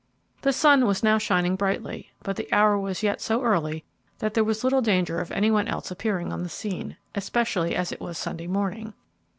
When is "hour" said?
2.51-2.75